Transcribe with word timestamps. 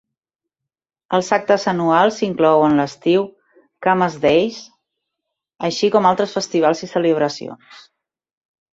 Els 1.17 1.27
actes 1.37 1.65
anuals 1.71 2.17
inclouen 2.29 2.81
l'estiu 2.81 3.27
"Camas 3.89 4.19
Days", 4.27 4.61
així 5.71 5.95
com 5.99 6.13
altres 6.15 6.37
festivals 6.41 6.87
i 6.91 6.95
celebracions. 6.99 7.89